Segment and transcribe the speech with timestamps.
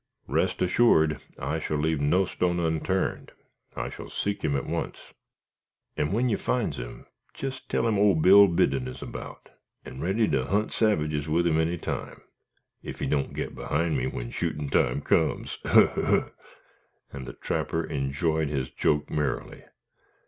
[0.27, 3.33] "Rest assured I shall leave no stone unturned.
[3.75, 5.13] I shall seek him at once."
[5.95, 9.49] "And when you finds him, jest tell him old Bill Biddon is about,
[9.85, 12.23] and ready to hunt savages with him any time,
[12.83, 15.59] ef he don't git behind me when shootin' time comes.
[15.65, 15.91] Ogh!
[15.95, 16.31] ogh!"
[17.13, 19.65] and the trapper enjoyed his joke merrily.